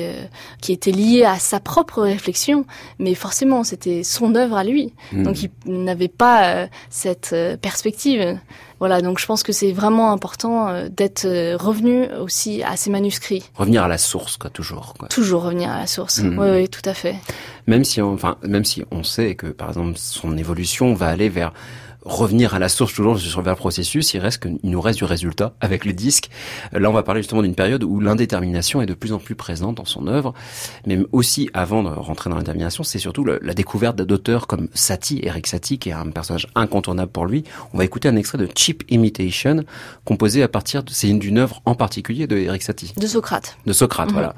[0.62, 2.66] qui était lié à sa propre réflexion,
[2.98, 5.24] mais forcément c'était son œuvre à lui, hmm.
[5.24, 8.38] donc il n'avait pas euh, cette euh, perspective.
[8.80, 11.26] Voilà, donc je pense que c'est vraiment important euh, d'être
[11.56, 13.44] revenu aussi à ses manuscrits.
[13.56, 14.94] Revenir à la source, quoi, toujours.
[14.98, 15.08] Quoi.
[15.10, 16.20] Toujours revenir à la source.
[16.20, 16.38] Hmm.
[16.40, 17.16] Oui, oui, tout à fait.
[17.68, 21.30] Même si, on, enfin, même si on sait que, par exemple, son évolution va aller
[21.30, 21.54] vers
[22.04, 25.54] revenir à la source toujours sur le processus, il reste il nous reste du résultat
[25.60, 26.30] avec le disque.
[26.72, 29.76] Là, on va parler justement d'une période où l'indétermination est de plus en plus présente
[29.76, 30.34] dans son œuvre,
[30.86, 35.48] mais aussi avant de rentrer dans l'indétermination, c'est surtout la découverte d'auteurs comme Satie, Eric
[35.48, 37.44] Satie, qui est un personnage incontournable pour lui.
[37.74, 39.64] On va écouter un extrait de Cheap Imitation,
[40.06, 42.94] composé à partir de, c'est une d'une œuvre en particulier de Eric Satie.
[42.98, 43.58] De Socrate.
[43.66, 44.14] De Socrate, mhm.
[44.14, 44.36] voilà.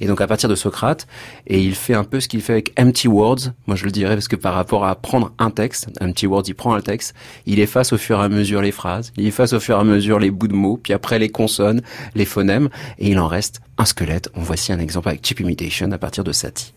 [0.00, 1.06] Et donc à partir de Socrate,
[1.46, 3.52] et il fait un peu ce qu'il fait avec Empty Words.
[3.66, 6.54] Moi, je le dirais parce que par rapport à prendre un texte, Empty Words, il
[6.54, 7.03] prend un texte
[7.46, 9.84] il efface au fur et à mesure les phrases, il efface au fur et à
[9.84, 11.82] mesure les bouts de mots, puis après les consonnes,
[12.14, 14.30] les phonèmes, et il en reste un squelette.
[14.34, 16.72] Voici un exemple avec Cheap Imitation à partir de Satie.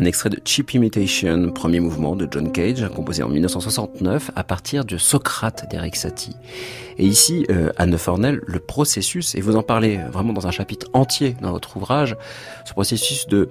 [0.00, 4.86] Un extrait de Cheap Imitation, premier mouvement de John Cage, composé en 1969 à partir
[4.86, 6.36] de Socrate d'Eric Satie.
[6.96, 10.86] Et ici, euh, Anne Fornel, le processus, et vous en parlez vraiment dans un chapitre
[10.94, 12.16] entier dans votre ouvrage,
[12.64, 13.50] ce processus de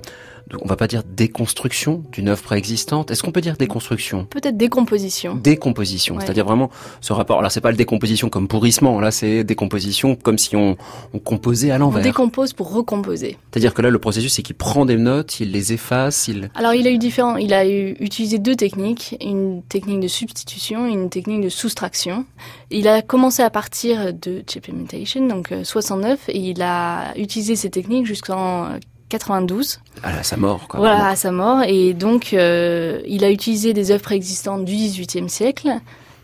[0.61, 3.11] on va pas dire déconstruction d'une œuvre préexistante.
[3.11, 4.25] Est-ce qu'on peut dire déconstruction?
[4.25, 5.35] Peut-être décomposition.
[5.35, 6.69] Décomposition, c'est-à-dire vraiment
[7.01, 7.39] ce rapport.
[7.39, 10.77] Alors c'est pas le décomposition comme pourrissement, là c'est décomposition comme si on,
[11.13, 12.01] on composait à l'envers.
[12.01, 13.37] On décompose pour recomposer.
[13.51, 16.49] C'est-à-dire que là le processus c'est qu'il prend des notes, il les efface, il.
[16.55, 20.87] Alors il a eu différents, il a eu, utilisé deux techniques, une technique de substitution
[20.87, 22.25] et une technique de soustraction.
[22.71, 27.55] Il a commencé à partir de Chip Imitation, donc 69, euh, et il a utilisé
[27.55, 28.69] ces techniques jusqu'en
[29.09, 29.79] 92.
[30.03, 30.79] À sa mort, quoi.
[30.79, 31.63] Voilà, à sa mort.
[31.67, 35.69] Et donc, euh, il a utilisé des œuvres existantes du XVIIIe siècle,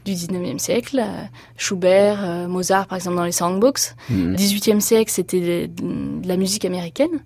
[0.05, 1.03] du XIXe siècle.
[1.57, 3.95] Schubert, euh, Mozart, par exemple, dans les songbooks.
[4.09, 4.35] Mmh.
[4.35, 7.23] 18e siècle, c'était de, la musique américaine,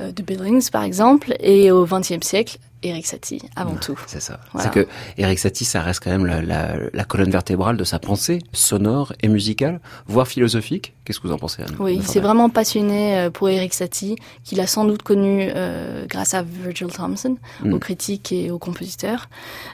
[0.00, 1.34] euh, de Billings, par exemple.
[1.40, 3.98] Et au XXe siècle, Eric Satie, avant tout.
[4.06, 4.38] C'est ça.
[4.58, 7.98] C'est que Eric Satie, ça reste quand même la, la, la, colonne vertébrale de sa
[7.98, 10.94] pensée, sonore et musicale, voire philosophique.
[11.04, 14.16] Qu'est-ce que vous en pensez, Anne Oui, il s'est vraiment passionné euh, pour Eric Satie,
[14.44, 17.72] qu'il a sans doute connu euh, grâce à Virgil Thompson, mm.
[17.72, 19.28] aux critiques et aux compositeurs.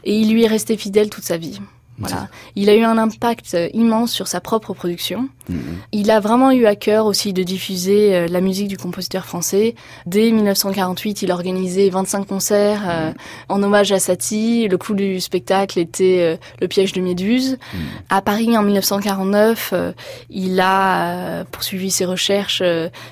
[0.05, 1.61] Et il lui est resté fidèle toute sa vie.
[1.99, 2.29] Voilà.
[2.57, 5.29] Il a eu un impact euh, immense sur sa propre production.
[5.49, 5.57] Mm-hmm.
[5.93, 9.77] Il a vraiment eu à cœur aussi de diffuser euh, la musique du compositeur français.
[10.05, 13.15] Dès 1948, il a organisé 25 concerts euh, mm-hmm.
[13.49, 14.67] en hommage à Satie.
[14.67, 17.53] Le coup du spectacle était Le piège de Méduse.
[17.53, 17.79] Mm-hmm.
[18.11, 19.75] À Paris, en 1949,
[20.31, 22.63] il a poursuivi ses recherches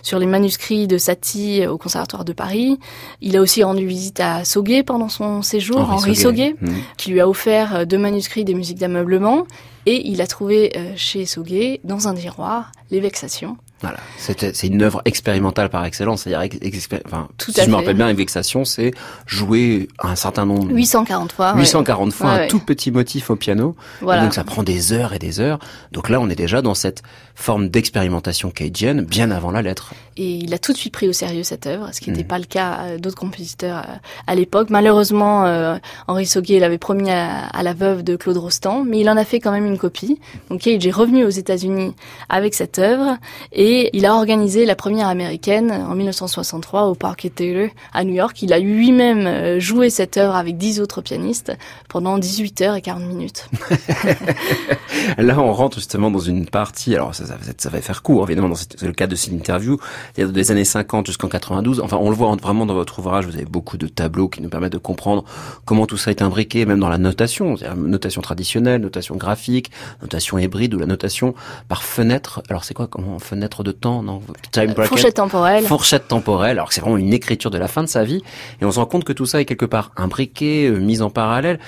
[0.02, 2.78] sur les manuscrits de Satie au Conservatoire de Paris.
[3.20, 6.56] Il a aussi rendu visite à Sauguet pendant son séjour, Henri, Sauguet,
[6.96, 9.46] qui lui a offert deux manuscrits des musiques d'ameublement
[9.86, 13.56] et il a trouvé euh, chez Sauguet, dans un tiroir, les vexations.
[13.80, 16.22] Voilà, c'est une œuvre expérimentale par excellence.
[16.22, 16.56] C'est-à-dire,
[17.04, 18.92] enfin, Tout si je me rappelle bien, Vexation, c'est
[19.26, 21.52] jouer un certain nombre, 840 fois.
[21.54, 21.58] ouais.
[21.62, 22.46] 840 fois Ouais, un ouais.
[22.48, 23.74] tout petit motif au piano.
[24.00, 24.22] Voilà.
[24.22, 25.58] donc ça prend des heures et des heures.
[25.90, 27.02] Donc là, on est déjà dans cette
[27.34, 29.94] forme d'expérimentation cageenne bien avant la lettre.
[30.16, 32.28] Et il a tout de suite pris au sérieux cette œuvre, ce qui n'était Mhm.
[32.28, 33.92] pas le cas euh, d'autres compositeurs euh,
[34.26, 34.68] à l'époque.
[34.70, 39.08] Malheureusement, euh, Henri Sauguet l'avait promis à, à la veuve de Claude Rostand, mais il
[39.08, 40.20] en a fait quand même une copie.
[40.50, 41.94] Donc Cage est revenu aux États-Unis
[42.28, 43.16] avec cette œuvre
[43.52, 48.42] et il a organisé la première américaine en 1963 au Parquet Taylor à New York.
[48.42, 51.52] Il a lui-même joué cette œuvre avec dix autres pianistes
[51.88, 53.46] pendant 18 heures et 40 minutes.
[55.18, 56.94] Là, on rentre justement dans une partie.
[56.94, 59.32] Alors, ça, ça, va- ça va faire court, évidemment, dans cette- le cas de cette
[59.32, 59.78] interview.
[60.16, 61.80] Il y a des années 50 jusqu'en 92.
[61.80, 63.26] Enfin, on le voit vraiment dans votre ouvrage.
[63.26, 65.24] Vous avez beaucoup de tableaux qui nous permettent de comprendre
[65.64, 67.56] comment tout ça est imbriqué, même dans la notation.
[67.56, 71.34] C'est-à-dire notation traditionnelle, notation graphique, notation hybride ou la notation
[71.68, 72.42] par fenêtre.
[72.48, 74.88] Alors, c'est quoi comment fenêtre de temps Non, time bracket.
[74.88, 75.64] Fourchette temporelle.
[75.64, 78.22] Fourchette temporelle, alors que c'est vraiment une écriture de la fin de sa vie,
[78.60, 81.10] et on se rend compte que tout ça est quelque part imbriqué, euh, mis en
[81.10, 81.58] parallèle.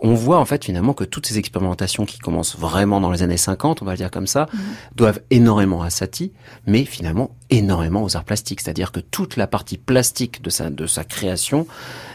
[0.00, 3.36] On voit en fait finalement que toutes ces expérimentations qui commencent vraiment dans les années
[3.36, 4.46] 50, on va le dire comme ça,
[4.94, 6.32] doivent énormément à Satie,
[6.66, 8.60] mais finalement énormément aux arts plastiques.
[8.60, 11.66] C'est-à-dire que toute la partie plastique de sa, de sa création,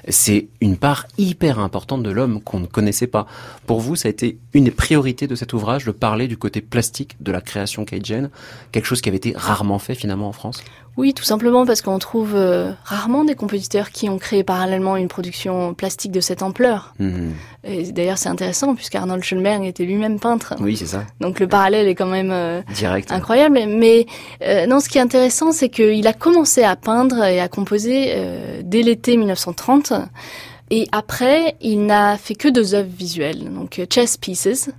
[0.08, 3.26] c'est une part hyper importante de l'homme qu'on ne connaissait pas.
[3.66, 6.62] Pour vous, ça a été une des priorités de cet ouvrage, de parler du côté
[6.62, 8.30] plastique de la création cajun,
[8.72, 10.64] quelque chose qui avait été rarement fait finalement en France?
[10.96, 15.08] Oui, tout simplement parce qu'on trouve euh, rarement des compositeurs qui ont créé parallèlement une
[15.08, 16.94] production plastique de cette ampleur.
[17.00, 17.34] Mhm.
[17.64, 20.54] Et d'ailleurs, c'est intéressant puisque Arnold Schoenberg était lui-même peintre.
[20.60, 23.12] Oui, c'est ça, Donc le parallèle est quand même euh, direct.
[23.12, 23.60] incroyable.
[23.68, 24.06] Mais
[24.44, 28.14] euh, non, ce qui est intéressant, c'est qu'il a commencé à peindre et à composer
[28.64, 29.94] dès l'été 1930.
[30.70, 34.70] Et après, il n'a fait que deux œuvres visuelles, donc Chess Pieces.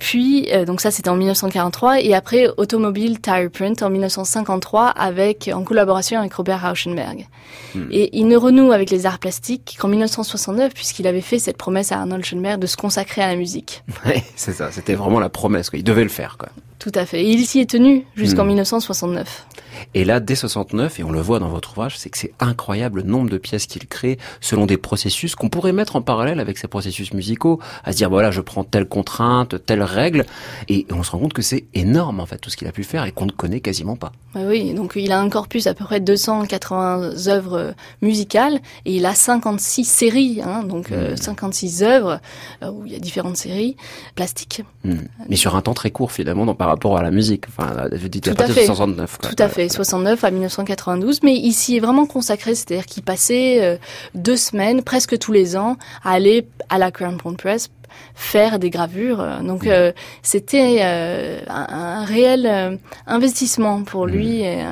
[0.00, 5.50] Puis, euh, donc ça c'était en 1943, et après Automobile Tire Print en 1953, avec
[5.52, 7.28] en collaboration avec Robert Rauschenberg.
[7.74, 7.86] Hmm.
[7.90, 11.92] Et il ne renoue avec les arts plastiques qu'en 1969, puisqu'il avait fait cette promesse
[11.92, 13.84] à Arnold Schoenberg de se consacrer à la musique.
[14.06, 15.78] Ouais, c'est ça, c'était vraiment la promesse, quoi.
[15.78, 16.48] Il devait le faire, quoi.
[16.80, 17.22] Tout à fait.
[17.22, 18.48] Et il s'y est tenu jusqu'en Hmm.
[18.48, 19.46] 1969.
[19.94, 23.00] Et là, dès 69, et on le voit dans votre ouvrage, c'est que c'est incroyable
[23.00, 26.58] le nombre de pièces qu'il crée selon des processus qu'on pourrait mettre en parallèle avec
[26.58, 30.24] ses processus musicaux, à se dire voilà, je prends telle contrainte, telle règle,
[30.68, 32.84] et on se rend compte que c'est énorme en fait tout ce qu'il a pu
[32.84, 34.12] faire et qu'on ne connaît quasiment pas.
[34.34, 38.96] Ouais, oui, donc il a un corpus à peu près de 280 œuvres musicales et
[38.96, 42.20] il a 56 séries, hein, donc euh, 56 œuvres
[42.62, 43.76] euh, où il y a différentes séries
[44.14, 44.62] plastiques.
[44.84, 44.98] Hmm.
[45.28, 47.44] Mais sur un temps très court finalement dans, par rapport à la musique.
[47.48, 48.62] Enfin, je dis Tout à partir fait.
[48.62, 49.18] de 69.
[49.18, 49.30] quoi.
[49.30, 53.76] Tout à fait, 69 à 1992, mais ici est vraiment consacré, c'est-à-dire qu'il passait euh,
[54.14, 57.68] deux semaines, presque tous les ans, à aller à la Crown Point Press
[58.14, 59.20] faire des gravures.
[59.20, 59.92] Euh, Donc euh,
[60.22, 61.66] c'était euh, un,
[62.00, 64.42] un réel euh, investissement pour lui.
[64.42, 64.64] et,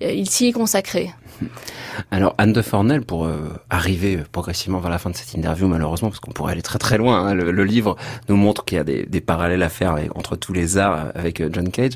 [0.00, 1.10] il s'y est consacré.
[2.10, 6.08] Alors Anne de Fornel, pour euh, arriver progressivement vers la fin de cette interview, malheureusement,
[6.08, 7.96] parce qu'on pourrait aller très très loin, hein, le, le livre
[8.28, 11.06] nous montre qu'il y a des, des parallèles à faire avec- entre tous les arts
[11.06, 11.92] euh, avec euh, John Cage.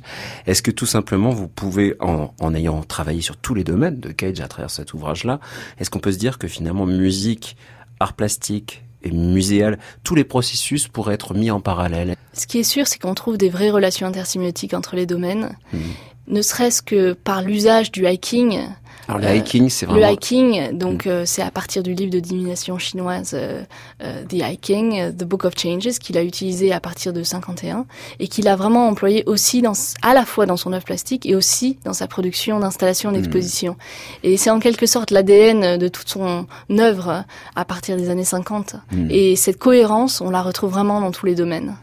[0.47, 4.11] Est-ce que tout simplement vous pouvez, en, en ayant travaillé sur tous les domaines de
[4.11, 5.41] Cage à travers cet ouvrage-là,
[5.79, 7.57] est-ce qu'on peut se dire que finalement musique,
[8.01, 12.17] art plastique et muséal, tous les processus pourraient être mis en parallèle?
[12.33, 15.81] Ce qui est sûr, c'est qu'on trouve des vraies relations intersémiotiques entre les domaines, Mhm.
[16.29, 18.61] ne serait-ce que par l'usage du hiking.
[19.09, 20.09] Alors le Euh, hiking, c'est Le vraiment...
[20.13, 23.63] hiking, donc euh, c'est à partir du livre de divination chinoise euh,
[24.01, 27.85] The Hiking, The Book of Changes, qu'il a utilisé à partir de 51
[28.19, 31.35] et qu'il a vraiment employé aussi dans, à la fois dans son œuvre plastique et
[31.35, 33.77] aussi dans sa production d'installation d'exposition.
[34.23, 37.25] Et c'est en quelque sorte l'ADN de toute son œuvre
[37.57, 38.77] à partir des années 50.
[38.91, 39.09] Hmm.
[39.11, 41.77] Et cette cohérence, on la retrouve vraiment dans tous les domaines.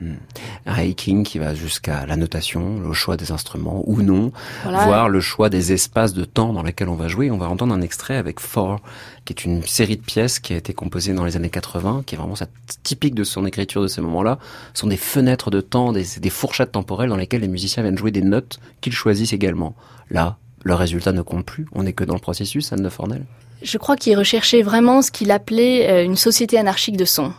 [0.66, 4.32] un hiking qui va jusqu'à la notation, le choix des instruments ou non,
[4.64, 4.86] Voilà.
[4.86, 7.32] voire le choix des espaces de temps dans lesquels on va jouer.
[7.32, 8.80] On va entendre un extrait avec Four,
[9.26, 12.16] qui est une série de pièces qui a été composée dans les années 80, qui
[12.16, 12.48] est vraiment ça,
[12.84, 14.40] typique de son écriture de ces moments-là.
[14.74, 17.98] Ce sont des fenêtres de temps, des, des fourchettes temporelles dans lesquelles les musiciens viennent
[17.98, 19.76] jouer des notes qu'ils choisissent également.
[20.10, 21.66] Là, le résultat ne compte plus.
[21.74, 23.26] On n'est que dans le processus, Anne de Fornel.
[23.62, 27.34] Je crois qu'il recherchait vraiment ce qu'il appelait euh, une société anarchique de son.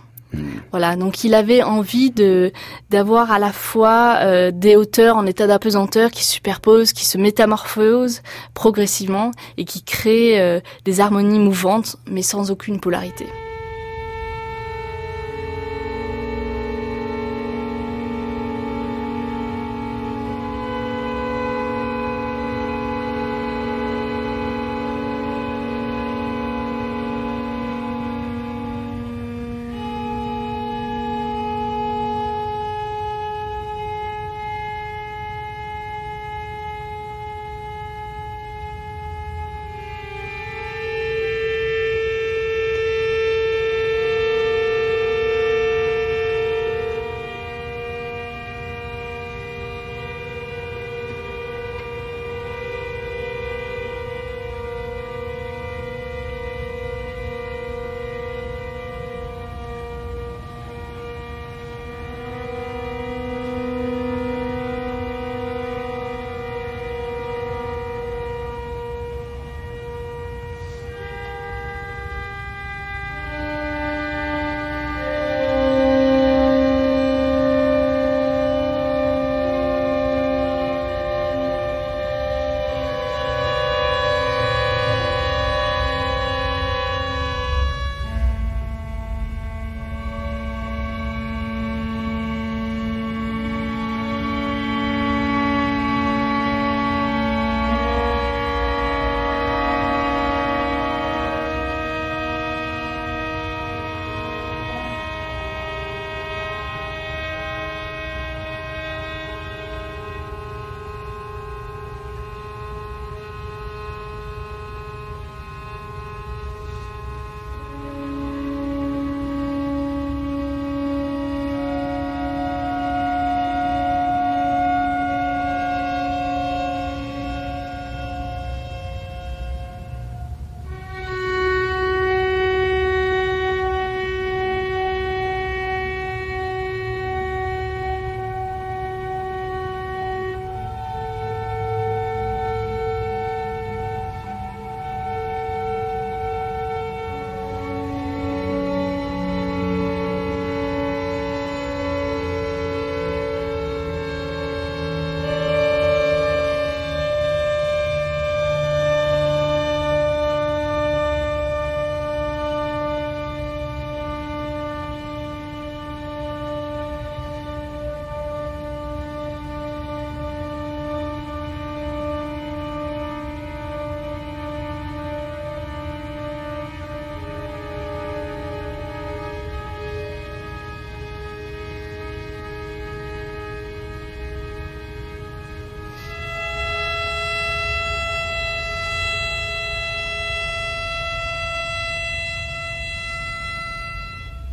[0.70, 2.53] Voilà, donc il avait envie de
[2.91, 7.18] d'avoir à la fois euh, des hauteurs en état d'apesanteur qui se superposent, qui se
[7.18, 8.22] métamorphosent
[8.55, 13.26] progressivement et qui créent euh, des harmonies mouvantes, mais sans aucune polarité.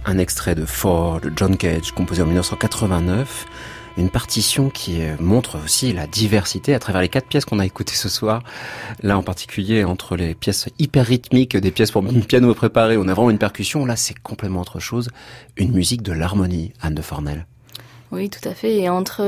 [0.10, 3.45] Un extrait de Four de John Cage, composé en 1989
[3.97, 7.95] une partition qui montre aussi la diversité à travers les quatre pièces qu'on a écoutées
[7.95, 8.43] ce soir.
[9.03, 13.14] Là, en particulier, entre les pièces hyper rythmiques, des pièces pour piano préparé, on a
[13.14, 13.86] vraiment une percussion.
[13.86, 15.10] Là, c'est complètement autre chose.
[15.57, 17.45] Une musique de l'harmonie, Anne de Fornel.
[18.12, 18.76] Oui, tout à fait.
[18.78, 19.24] Et entre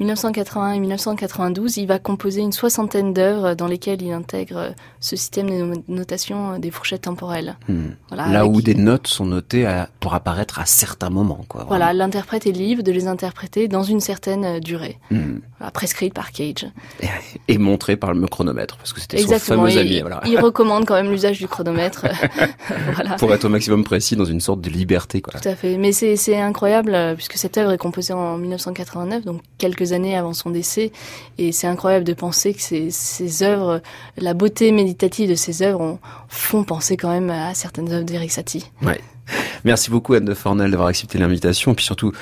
[0.00, 5.48] 1980 et 1992, il va composer une soixantaine d'œuvres dans lesquelles il intègre ce système
[5.50, 7.56] de notation des fourchettes temporelles.
[7.68, 7.90] Hmm.
[8.10, 9.66] Là où des notes sont notées
[10.00, 11.44] pour apparaître à certains moments.
[11.48, 15.38] Quoi, voilà, l'interprète est libre de les interpréter dans une certaine euh, durée, hmm.
[15.72, 16.66] prescrite par Cage.
[17.48, 20.02] Et, montrée par le chronomètre, parce que c'était son fameux ami.
[20.26, 22.06] Il recommande quand même l'usage du chronomètre.
[23.18, 25.20] Pour être au maximum précis dans une sorte de liberté.
[25.20, 25.38] Quoi.
[25.40, 25.76] Tout à fait.
[25.76, 30.32] Mais c'est incroyable, euh, puisque cette œuvre est composée en 1989, donc quelques années avant
[30.32, 30.92] son décès.
[31.38, 33.80] Et c'est incroyable de penser que ces, ces œuvres,
[34.16, 35.98] la beauté méditative de ces œuvres
[36.28, 38.70] font penser quand même à certaines œuvres d'Eric Satie.
[38.82, 39.00] Ouais.
[39.64, 42.12] Merci beaucoup Anne de Fornel d'avoir accepté l'invitation et puis surtout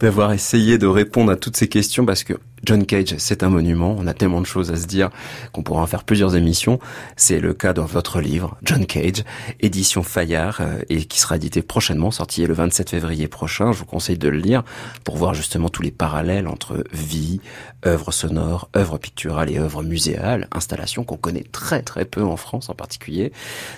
[0.00, 2.34] d'avoir essayé de répondre à toutes ces questions parce que
[2.64, 3.94] John Cage, c'est un monument.
[3.98, 5.10] On a tellement de choses à se dire
[5.52, 6.78] qu'on pourra en faire plusieurs émissions.
[7.16, 9.24] C'est le cas dans votre livre, John Cage,
[9.60, 13.72] édition Fayard, euh, et qui sera édité prochainement, sorti le 27 février prochain.
[13.72, 14.62] Je vous conseille de le lire
[15.04, 17.40] pour voir justement tous les parallèles entre vie,
[17.86, 22.70] œuvre sonore, œuvre picturale et œuvre muséale, installation qu'on connaît très très peu en France
[22.70, 23.32] en particulier.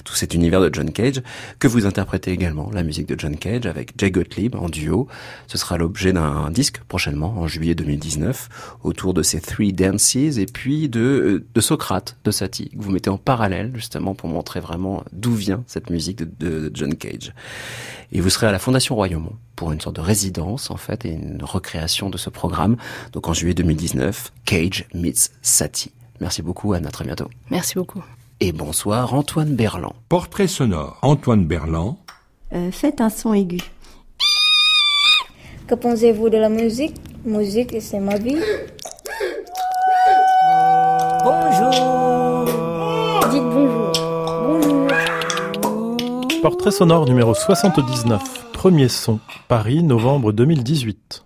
[0.04, 1.22] Tout cet univers de John Cage
[1.58, 5.08] que vous interprétez également, la musique de John Cage avec Jay Gottlieb en duo.
[5.46, 8.48] Ce sera l'objet d'un disque prochainement en juillet 2019
[8.82, 12.90] autour de ces Three Dances et puis de, euh, de Socrate, de Satie, que vous
[12.90, 17.32] mettez en parallèle justement pour montrer vraiment d'où vient cette musique de, John Cage.
[18.12, 21.12] Et vous serez à la Fondation Royaumont pour une sorte de résidence en fait et
[21.12, 22.76] une recréation de ce programme.
[23.12, 25.92] Donc en juillet 2019, Cage meets Satie.
[26.20, 27.28] Merci beaucoup Anne, à très bientôt.
[27.50, 28.02] Merci beaucoup.
[28.40, 29.94] Et bonsoir Antoine Berland.
[30.08, 31.98] Portrait sonore, Antoine Berland.
[32.52, 33.60] Euh, faites un son aigu.
[35.66, 36.94] Que pensez-vous de la musique?
[37.24, 38.36] Musique, c'est ma vie.
[41.24, 42.44] Bonjour.
[43.32, 43.92] Dites bonjour.
[44.46, 44.88] Bonjour.
[46.40, 48.52] Portrait sonore numéro 79.
[48.52, 49.18] Premier son.
[49.48, 51.25] Paris, novembre 2018.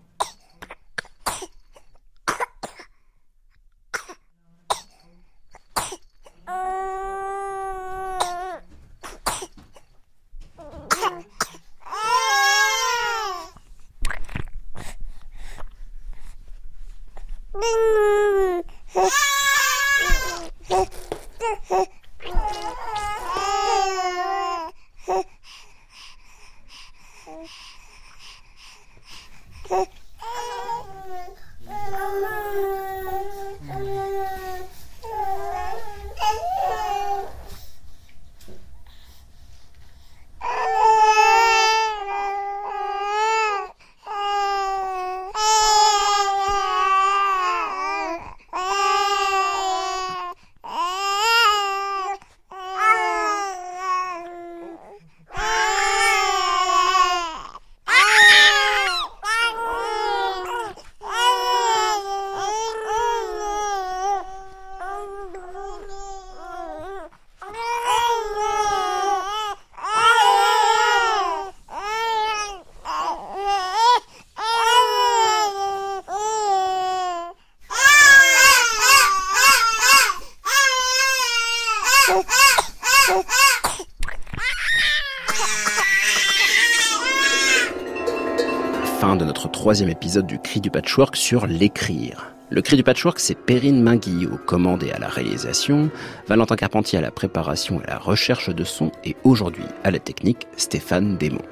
[89.71, 92.33] Troisième épisode du Cri du Patchwork sur l'écrire.
[92.51, 95.91] Le Cri du Patchwork, c'est Perrine Mingui aux commandes et à la réalisation,
[96.27, 100.01] Valentin Carpentier à la préparation et à la recherche de son, et aujourd'hui à la
[100.01, 101.45] technique, Stéphane Desmond.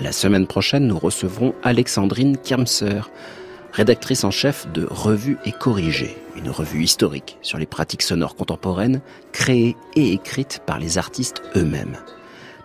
[0.00, 3.02] La semaine prochaine, nous recevrons Alexandrine Kirmser,
[3.72, 9.00] rédactrice en chef de Revue et Corrigée, une revue historique sur les pratiques sonores contemporaines
[9.30, 11.98] créées et écrites par les artistes eux-mêmes.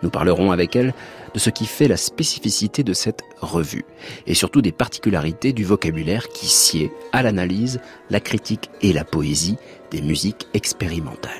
[0.02, 0.94] Nous parlerons avec elle
[1.34, 3.84] de ce qui fait la spécificité de cette revue,
[4.26, 9.56] et surtout des particularités du vocabulaire qui sied à l'analyse, la critique et la poésie
[9.90, 11.32] des musiques expérimentales.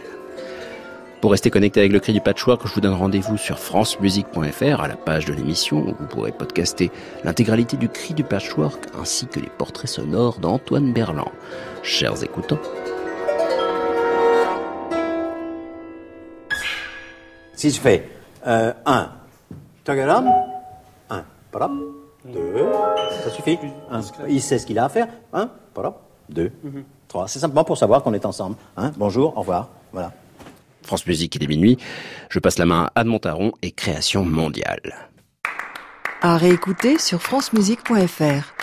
[1.24, 4.88] Pour rester connecté avec le cri du patchwork, je vous donne rendez-vous sur francemusique.fr à
[4.88, 6.90] la page de l'émission où vous pourrez podcaster
[7.24, 11.32] l'intégralité du cri du patchwork ainsi que les portraits sonores d'Antoine Berland.
[11.82, 12.60] Chers écoutants.
[17.54, 18.06] Si je fais
[18.44, 19.04] 1, euh,
[19.84, 20.32] Tagaram.
[21.10, 21.24] Un.
[21.52, 21.72] Parap.
[22.24, 22.66] Deux.
[23.22, 23.58] Ça suffit.
[23.90, 24.00] Un.
[24.28, 25.08] Il sait ce qu'il a à faire.
[25.32, 25.50] Un.
[25.74, 26.00] Parap.
[26.28, 26.50] Deux.
[27.06, 27.28] Trois.
[27.28, 28.56] C'est simplement pour savoir qu'on est ensemble.
[28.78, 28.92] Hein.
[28.96, 29.68] Bonjour, au revoir.
[29.92, 30.12] Voilà.
[30.82, 31.78] France Musique, il est minuit.
[32.30, 35.10] Je passe la main à Anne Montaron et Création mondiale.
[36.22, 38.54] À réécouter sur francemusique.fr.